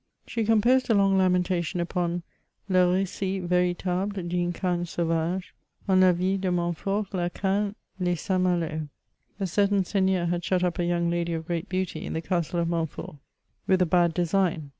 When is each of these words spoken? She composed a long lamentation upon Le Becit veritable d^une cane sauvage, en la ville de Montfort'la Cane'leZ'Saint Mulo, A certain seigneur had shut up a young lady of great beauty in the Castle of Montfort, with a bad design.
She 0.25 0.45
composed 0.45 0.89
a 0.89 0.95
long 0.95 1.15
lamentation 1.19 1.79
upon 1.79 2.23
Le 2.67 2.79
Becit 2.87 3.43
veritable 3.43 4.13
d^une 4.23 4.51
cane 4.51 4.83
sauvage, 4.83 5.53
en 5.87 5.99
la 6.01 6.11
ville 6.11 6.39
de 6.39 6.49
Montfort'la 6.51 7.29
Cane'leZ'Saint 7.29 8.41
Mulo, 8.41 8.89
A 9.39 9.45
certain 9.45 9.85
seigneur 9.85 10.25
had 10.25 10.43
shut 10.43 10.63
up 10.63 10.79
a 10.79 10.85
young 10.85 11.11
lady 11.11 11.33
of 11.33 11.45
great 11.45 11.69
beauty 11.69 12.03
in 12.03 12.13
the 12.13 12.21
Castle 12.23 12.59
of 12.61 12.67
Montfort, 12.67 13.17
with 13.67 13.79
a 13.79 13.85
bad 13.85 14.15
design. 14.15 14.69